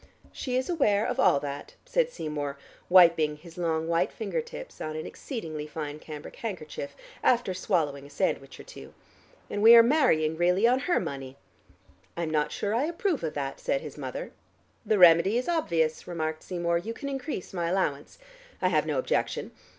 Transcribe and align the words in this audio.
"She 0.31 0.57
is 0.57 0.67
aware 0.67 1.05
of 1.05 1.19
all 1.19 1.39
that," 1.41 1.75
said 1.85 2.09
Seymour, 2.09 2.57
wiping 2.89 3.35
his 3.37 3.55
long 3.59 3.87
white 3.87 4.11
finger 4.11 4.41
tips 4.41 4.81
on 4.81 4.95
an 4.95 5.05
exceedingly 5.05 5.67
fine 5.67 5.99
cambric 5.99 6.37
handkerchief, 6.37 6.95
after 7.21 7.53
swallowing 7.53 8.07
a 8.07 8.09
sandwich 8.09 8.59
or 8.59 8.63
two, 8.63 8.95
"and 9.47 9.61
we 9.61 9.75
are 9.75 9.83
marrying 9.83 10.37
really 10.37 10.65
on 10.65 10.79
her 10.89 10.99
money." 10.99 11.37
"I 12.17 12.23
am 12.23 12.31
not 12.31 12.51
sure 12.51 12.71
that 12.71 12.77
I 12.79 12.85
approve 12.85 13.23
of 13.23 13.35
that," 13.35 13.59
said 13.59 13.81
his 13.81 13.95
mother. 13.95 14.31
"The 14.83 14.97
remedy 14.97 15.37
is 15.37 15.47
obvious," 15.47 16.07
remarked 16.07 16.41
Seymour. 16.41 16.79
"You 16.79 16.95
can 16.95 17.07
increase 17.07 17.53
my 17.53 17.67
allowance. 17.69 18.17
I 18.59 18.69
have 18.69 18.87
no 18.87 18.97
objection. 18.97 19.51